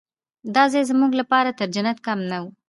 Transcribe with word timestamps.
دا 0.55 0.63
ځای 0.73 0.83
زموږ 0.91 1.11
لپاره 1.21 1.49
تر 1.59 1.67
جنت 1.75 1.97
کم 2.05 2.19
نه 2.31 2.37
و. 2.41 2.45